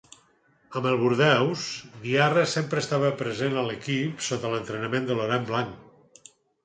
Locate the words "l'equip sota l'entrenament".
3.69-5.07